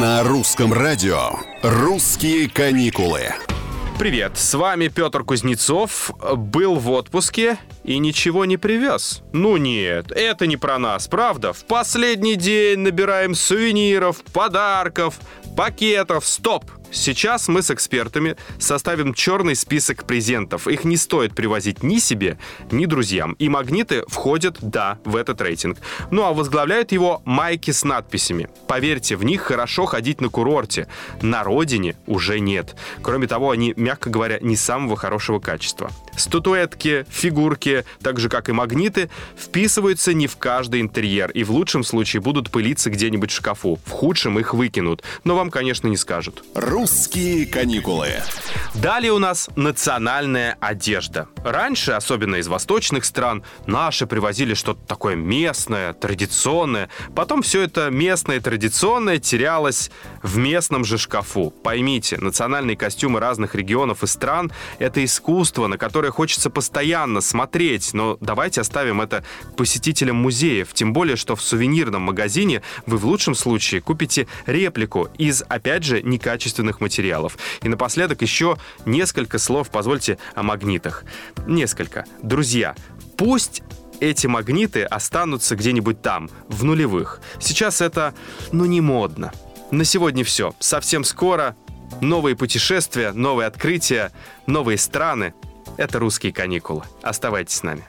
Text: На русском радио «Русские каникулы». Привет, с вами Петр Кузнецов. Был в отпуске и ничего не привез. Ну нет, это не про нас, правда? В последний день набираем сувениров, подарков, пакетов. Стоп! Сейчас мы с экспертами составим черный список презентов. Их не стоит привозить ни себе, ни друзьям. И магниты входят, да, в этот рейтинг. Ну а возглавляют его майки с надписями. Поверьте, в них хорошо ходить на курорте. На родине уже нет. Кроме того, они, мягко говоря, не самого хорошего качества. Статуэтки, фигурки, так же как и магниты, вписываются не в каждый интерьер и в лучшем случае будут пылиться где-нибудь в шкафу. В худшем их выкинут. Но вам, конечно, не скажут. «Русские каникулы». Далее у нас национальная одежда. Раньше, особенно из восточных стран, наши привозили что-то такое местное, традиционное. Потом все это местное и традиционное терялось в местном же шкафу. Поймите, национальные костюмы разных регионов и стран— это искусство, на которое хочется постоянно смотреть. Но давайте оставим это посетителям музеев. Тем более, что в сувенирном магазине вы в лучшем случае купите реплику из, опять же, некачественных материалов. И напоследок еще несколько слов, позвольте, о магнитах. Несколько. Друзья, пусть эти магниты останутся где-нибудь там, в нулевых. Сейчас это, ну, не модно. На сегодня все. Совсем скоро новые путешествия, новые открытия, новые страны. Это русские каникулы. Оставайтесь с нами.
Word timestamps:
На 0.00 0.22
русском 0.22 0.74
радио 0.74 1.30
«Русские 1.62 2.50
каникулы». 2.50 3.32
Привет, 3.98 4.36
с 4.36 4.52
вами 4.52 4.88
Петр 4.88 5.24
Кузнецов. 5.24 6.10
Был 6.36 6.74
в 6.74 6.90
отпуске 6.90 7.56
и 7.82 7.96
ничего 7.96 8.44
не 8.44 8.58
привез. 8.58 9.22
Ну 9.32 9.56
нет, 9.56 10.12
это 10.12 10.46
не 10.46 10.58
про 10.58 10.78
нас, 10.78 11.08
правда? 11.08 11.54
В 11.54 11.64
последний 11.64 12.36
день 12.36 12.80
набираем 12.80 13.34
сувениров, 13.34 14.22
подарков, 14.34 15.18
пакетов. 15.56 16.26
Стоп! 16.26 16.66
Сейчас 16.90 17.48
мы 17.48 17.62
с 17.62 17.70
экспертами 17.70 18.36
составим 18.58 19.14
черный 19.14 19.54
список 19.54 20.04
презентов. 20.04 20.66
Их 20.66 20.84
не 20.84 20.96
стоит 20.96 21.34
привозить 21.34 21.82
ни 21.82 21.98
себе, 21.98 22.38
ни 22.70 22.86
друзьям. 22.86 23.32
И 23.34 23.48
магниты 23.48 24.04
входят, 24.08 24.58
да, 24.60 24.98
в 25.04 25.16
этот 25.16 25.40
рейтинг. 25.40 25.78
Ну 26.10 26.22
а 26.22 26.32
возглавляют 26.32 26.92
его 26.92 27.22
майки 27.24 27.70
с 27.70 27.84
надписями. 27.84 28.48
Поверьте, 28.66 29.16
в 29.16 29.24
них 29.24 29.42
хорошо 29.42 29.86
ходить 29.86 30.20
на 30.20 30.28
курорте. 30.28 30.88
На 31.22 31.44
родине 31.44 31.96
уже 32.06 32.40
нет. 32.40 32.76
Кроме 33.02 33.26
того, 33.26 33.50
они, 33.50 33.74
мягко 33.76 34.10
говоря, 34.10 34.38
не 34.40 34.56
самого 34.56 34.96
хорошего 34.96 35.38
качества. 35.38 35.90
Статуэтки, 36.16 37.06
фигурки, 37.08 37.84
так 38.02 38.18
же 38.18 38.28
как 38.28 38.48
и 38.48 38.52
магниты, 38.52 39.10
вписываются 39.36 40.14
не 40.14 40.26
в 40.26 40.36
каждый 40.36 40.80
интерьер 40.80 41.30
и 41.30 41.44
в 41.44 41.50
лучшем 41.50 41.84
случае 41.84 42.22
будут 42.22 42.50
пылиться 42.50 42.90
где-нибудь 42.90 43.30
в 43.30 43.34
шкафу. 43.34 43.78
В 43.84 43.90
худшем 43.90 44.38
их 44.38 44.54
выкинут. 44.54 45.02
Но 45.24 45.36
вам, 45.36 45.50
конечно, 45.50 45.88
не 45.88 45.96
скажут. 45.96 46.42
«Русские 46.54 47.46
каникулы». 47.46 48.08
Далее 48.74 49.12
у 49.12 49.18
нас 49.18 49.48
национальная 49.56 50.56
одежда. 50.60 51.28
Раньше, 51.44 51.92
особенно 51.92 52.36
из 52.36 52.46
восточных 52.46 53.04
стран, 53.04 53.42
наши 53.66 54.06
привозили 54.06 54.54
что-то 54.54 54.80
такое 54.86 55.16
местное, 55.16 55.92
традиционное. 55.94 56.90
Потом 57.14 57.42
все 57.42 57.62
это 57.62 57.90
местное 57.90 58.36
и 58.36 58.40
традиционное 58.40 59.18
терялось 59.18 59.90
в 60.22 60.36
местном 60.36 60.84
же 60.84 60.98
шкафу. 60.98 61.50
Поймите, 61.50 62.18
национальные 62.18 62.76
костюмы 62.76 63.18
разных 63.18 63.54
регионов 63.54 64.02
и 64.02 64.06
стран— 64.06 64.52
это 64.78 65.04
искусство, 65.04 65.66
на 65.66 65.78
которое 65.78 66.05
хочется 66.10 66.50
постоянно 66.50 67.20
смотреть. 67.20 67.92
Но 67.94 68.16
давайте 68.20 68.60
оставим 68.60 69.00
это 69.00 69.24
посетителям 69.56 70.16
музеев. 70.16 70.72
Тем 70.72 70.92
более, 70.92 71.16
что 71.16 71.36
в 71.36 71.42
сувенирном 71.42 72.02
магазине 72.02 72.62
вы 72.86 72.98
в 72.98 73.06
лучшем 73.06 73.34
случае 73.34 73.80
купите 73.80 74.26
реплику 74.46 75.08
из, 75.18 75.42
опять 75.48 75.84
же, 75.84 76.02
некачественных 76.02 76.80
материалов. 76.80 77.38
И 77.62 77.68
напоследок 77.68 78.22
еще 78.22 78.58
несколько 78.84 79.38
слов, 79.38 79.70
позвольте, 79.70 80.18
о 80.34 80.42
магнитах. 80.42 81.04
Несколько. 81.46 82.04
Друзья, 82.22 82.74
пусть 83.16 83.62
эти 84.00 84.26
магниты 84.26 84.84
останутся 84.84 85.56
где-нибудь 85.56 86.02
там, 86.02 86.30
в 86.48 86.64
нулевых. 86.64 87.20
Сейчас 87.40 87.80
это, 87.80 88.14
ну, 88.52 88.64
не 88.64 88.80
модно. 88.80 89.32
На 89.70 89.84
сегодня 89.84 90.24
все. 90.24 90.54
Совсем 90.60 91.04
скоро 91.04 91.56
новые 92.00 92.36
путешествия, 92.36 93.12
новые 93.12 93.46
открытия, 93.46 94.12
новые 94.46 94.78
страны. 94.78 95.34
Это 95.76 95.98
русские 95.98 96.32
каникулы. 96.32 96.82
Оставайтесь 97.02 97.56
с 97.56 97.62
нами. 97.62 97.86